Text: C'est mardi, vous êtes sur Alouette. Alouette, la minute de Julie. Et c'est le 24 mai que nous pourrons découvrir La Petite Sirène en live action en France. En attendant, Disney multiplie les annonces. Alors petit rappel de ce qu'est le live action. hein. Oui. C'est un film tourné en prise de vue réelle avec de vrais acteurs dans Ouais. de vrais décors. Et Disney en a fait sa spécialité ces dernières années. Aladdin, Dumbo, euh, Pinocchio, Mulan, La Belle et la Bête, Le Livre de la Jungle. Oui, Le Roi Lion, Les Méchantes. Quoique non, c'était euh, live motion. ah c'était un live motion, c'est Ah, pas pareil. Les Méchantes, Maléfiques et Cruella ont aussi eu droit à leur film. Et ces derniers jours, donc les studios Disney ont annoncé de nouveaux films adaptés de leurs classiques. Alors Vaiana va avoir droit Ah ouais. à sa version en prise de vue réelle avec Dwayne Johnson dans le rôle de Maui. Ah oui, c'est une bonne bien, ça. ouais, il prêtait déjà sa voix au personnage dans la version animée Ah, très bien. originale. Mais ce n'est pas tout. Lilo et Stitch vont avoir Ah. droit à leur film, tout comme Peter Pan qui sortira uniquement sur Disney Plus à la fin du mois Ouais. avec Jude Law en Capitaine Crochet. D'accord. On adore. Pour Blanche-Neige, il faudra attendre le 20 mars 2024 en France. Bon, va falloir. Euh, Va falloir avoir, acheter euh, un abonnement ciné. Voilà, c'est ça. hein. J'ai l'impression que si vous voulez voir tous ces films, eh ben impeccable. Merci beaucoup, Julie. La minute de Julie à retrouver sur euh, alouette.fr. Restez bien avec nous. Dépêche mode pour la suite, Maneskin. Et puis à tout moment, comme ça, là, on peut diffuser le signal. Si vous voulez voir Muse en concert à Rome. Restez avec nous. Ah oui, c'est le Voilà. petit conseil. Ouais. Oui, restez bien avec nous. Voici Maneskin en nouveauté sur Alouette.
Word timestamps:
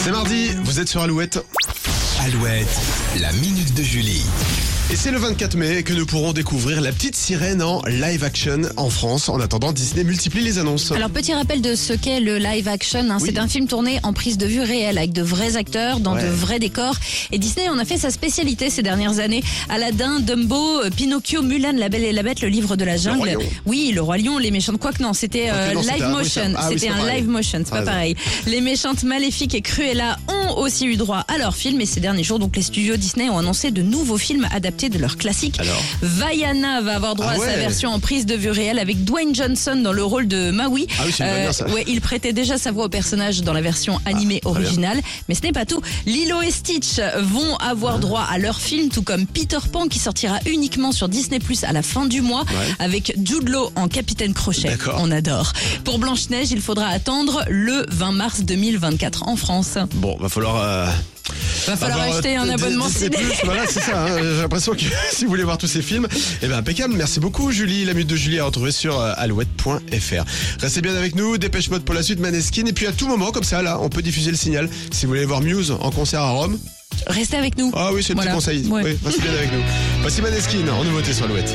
C'est 0.00 0.10
mardi, 0.12 0.50
vous 0.62 0.80
êtes 0.80 0.88
sur 0.88 1.02
Alouette. 1.02 1.44
Alouette, 2.20 2.80
la 3.20 3.32
minute 3.32 3.74
de 3.74 3.82
Julie. 3.82 4.24
Et 4.90 4.96
c'est 4.96 5.10
le 5.10 5.18
24 5.18 5.54
mai 5.56 5.82
que 5.82 5.92
nous 5.92 6.06
pourrons 6.06 6.32
découvrir 6.32 6.80
La 6.80 6.92
Petite 6.92 7.14
Sirène 7.14 7.60
en 7.60 7.82
live 7.86 8.24
action 8.24 8.62
en 8.78 8.88
France. 8.88 9.28
En 9.28 9.38
attendant, 9.38 9.70
Disney 9.72 10.02
multiplie 10.02 10.40
les 10.42 10.58
annonces. 10.58 10.92
Alors 10.92 11.10
petit 11.10 11.34
rappel 11.34 11.60
de 11.60 11.74
ce 11.74 11.92
qu'est 11.92 12.20
le 12.20 12.38
live 12.38 12.68
action. 12.68 13.00
hein. 13.10 13.18
Oui. 13.20 13.28
C'est 13.30 13.38
un 13.38 13.48
film 13.48 13.66
tourné 13.66 14.00
en 14.02 14.14
prise 14.14 14.38
de 14.38 14.46
vue 14.46 14.62
réelle 14.62 14.96
avec 14.96 15.12
de 15.12 15.20
vrais 15.20 15.56
acteurs 15.58 16.00
dans 16.00 16.14
Ouais. 16.14 16.22
de 16.22 16.28
vrais 16.28 16.58
décors. 16.58 16.94
Et 17.32 17.38
Disney 17.38 17.68
en 17.68 17.78
a 17.78 17.84
fait 17.84 17.98
sa 17.98 18.10
spécialité 18.10 18.70
ces 18.70 18.80
dernières 18.82 19.18
années. 19.18 19.42
Aladdin, 19.68 20.20
Dumbo, 20.20 20.80
euh, 20.82 20.88
Pinocchio, 20.88 21.42
Mulan, 21.42 21.72
La 21.76 21.90
Belle 21.90 22.04
et 22.04 22.12
la 22.12 22.22
Bête, 22.22 22.40
Le 22.40 22.48
Livre 22.48 22.76
de 22.76 22.84
la 22.86 22.96
Jungle. 22.96 23.36
Oui, 23.66 23.92
Le 23.94 24.00
Roi 24.00 24.16
Lion, 24.16 24.38
Les 24.38 24.50
Méchantes. 24.50 24.78
Quoique 24.78 25.02
non, 25.02 25.12
c'était 25.12 25.50
euh, 25.52 25.74
live 25.74 26.06
motion. 26.08 26.54
ah 26.56 26.70
c'était 26.72 26.88
un 26.88 27.06
live 27.14 27.28
motion, 27.28 27.60
c'est 27.62 27.74
Ah, 27.74 27.80
pas 27.80 27.82
pareil. 27.92 28.16
Les 28.46 28.62
Méchantes, 28.62 29.02
Maléfiques 29.02 29.54
et 29.54 29.60
Cruella 29.60 30.16
ont 30.28 30.37
aussi 30.56 30.86
eu 30.86 30.96
droit 30.96 31.24
à 31.28 31.38
leur 31.38 31.54
film. 31.54 31.80
Et 31.80 31.86
ces 31.86 32.00
derniers 32.00 32.22
jours, 32.24 32.38
donc 32.38 32.56
les 32.56 32.62
studios 32.62 32.96
Disney 32.96 33.28
ont 33.28 33.38
annoncé 33.38 33.70
de 33.70 33.82
nouveaux 33.82 34.18
films 34.18 34.46
adaptés 34.52 34.88
de 34.88 34.98
leurs 34.98 35.16
classiques. 35.16 35.58
Alors 35.60 35.82
Vaiana 36.02 36.80
va 36.80 36.96
avoir 36.96 37.14
droit 37.14 37.32
Ah 37.34 37.38
ouais. 37.38 37.48
à 37.48 37.52
sa 37.52 37.56
version 37.58 37.90
en 37.90 38.00
prise 38.00 38.26
de 38.26 38.34
vue 38.34 38.50
réelle 38.50 38.78
avec 38.78 39.04
Dwayne 39.04 39.34
Johnson 39.34 39.76
dans 39.82 39.92
le 39.92 40.02
rôle 40.04 40.26
de 40.28 40.50
Maui. 40.50 40.86
Ah 40.98 41.02
oui, 41.06 41.12
c'est 41.16 41.24
une 41.24 41.30
bonne 41.30 41.42
bien, 41.42 41.52
ça. 41.52 41.68
ouais, 41.68 41.84
il 41.86 42.00
prêtait 42.00 42.32
déjà 42.32 42.58
sa 42.58 42.72
voix 42.72 42.86
au 42.86 42.88
personnage 42.88 43.42
dans 43.42 43.52
la 43.52 43.60
version 43.60 44.00
animée 44.06 44.40
Ah, 44.44 44.48
très 44.50 44.58
bien. 44.60 44.66
originale. 44.68 45.00
Mais 45.28 45.34
ce 45.34 45.42
n'est 45.42 45.52
pas 45.52 45.66
tout. 45.66 45.80
Lilo 46.06 46.40
et 46.42 46.50
Stitch 46.50 47.00
vont 47.20 47.56
avoir 47.56 47.96
Ah. 47.96 47.98
droit 47.98 48.26
à 48.30 48.38
leur 48.38 48.60
film, 48.60 48.88
tout 48.88 49.02
comme 49.02 49.26
Peter 49.26 49.58
Pan 49.72 49.86
qui 49.88 49.98
sortira 49.98 50.38
uniquement 50.46 50.92
sur 50.92 51.08
Disney 51.08 51.38
Plus 51.38 51.64
à 51.64 51.72
la 51.72 51.82
fin 51.82 52.06
du 52.06 52.20
mois 52.20 52.40
Ouais. 52.42 52.74
avec 52.78 53.12
Jude 53.22 53.48
Law 53.48 53.70
en 53.76 53.88
Capitaine 53.88 54.34
Crochet. 54.34 54.68
D'accord. 54.68 54.98
On 55.00 55.10
adore. 55.10 55.52
Pour 55.84 55.98
Blanche-Neige, 55.98 56.50
il 56.50 56.60
faudra 56.60 56.86
attendre 56.88 57.44
le 57.48 57.84
20 57.90 58.12
mars 58.12 58.40
2024 58.42 59.28
en 59.28 59.36
France. 59.36 59.78
Bon, 59.94 60.16
va 60.18 60.28
falloir. 60.28 60.37
Euh, 60.46 60.86
Va 61.66 61.76
falloir 61.76 62.00
avoir, 62.00 62.16
acheter 62.16 62.36
euh, 62.38 62.40
un 62.42 62.48
abonnement 62.48 62.88
ciné. 62.88 63.16
Voilà, 63.44 63.66
c'est 63.66 63.80
ça. 63.80 64.04
hein. 64.06 64.16
J'ai 64.18 64.40
l'impression 64.40 64.72
que 64.72 64.80
si 65.12 65.24
vous 65.24 65.30
voulez 65.30 65.44
voir 65.44 65.58
tous 65.58 65.66
ces 65.66 65.82
films, 65.82 66.06
eh 66.42 66.46
ben 66.46 66.56
impeccable. 66.58 66.94
Merci 66.94 67.20
beaucoup, 67.20 67.50
Julie. 67.52 67.84
La 67.84 67.92
minute 67.92 68.08
de 68.08 68.16
Julie 68.16 68.38
à 68.38 68.44
retrouver 68.44 68.72
sur 68.72 68.98
euh, 68.98 69.12
alouette.fr. 69.16 70.24
Restez 70.60 70.80
bien 70.80 70.94
avec 70.96 71.14
nous. 71.14 71.36
Dépêche 71.38 71.68
mode 71.70 71.84
pour 71.84 71.94
la 71.94 72.02
suite, 72.02 72.20
Maneskin. 72.20 72.64
Et 72.66 72.72
puis 72.72 72.86
à 72.86 72.92
tout 72.92 73.06
moment, 73.08 73.30
comme 73.32 73.44
ça, 73.44 73.60
là, 73.62 73.78
on 73.80 73.88
peut 73.90 74.02
diffuser 74.02 74.30
le 74.30 74.36
signal. 74.36 74.68
Si 74.90 75.04
vous 75.06 75.10
voulez 75.12 75.24
voir 75.26 75.40
Muse 75.42 75.70
en 75.72 75.90
concert 75.90 76.20
à 76.22 76.30
Rome. 76.30 76.58
Restez 77.06 77.36
avec 77.36 77.58
nous. 77.58 77.70
Ah 77.74 77.90
oui, 77.92 78.02
c'est 78.02 78.10
le 78.14 78.16
Voilà. 78.16 78.30
petit 78.30 78.34
conseil. 78.36 78.66
Ouais. 78.66 78.82
Oui, 78.84 78.98
restez 79.04 79.22
bien 79.22 79.32
avec 79.32 79.52
nous. 79.52 79.62
Voici 80.00 80.22
Maneskin 80.22 80.66
en 80.68 80.84
nouveauté 80.84 81.12
sur 81.12 81.26
Alouette. 81.26 81.54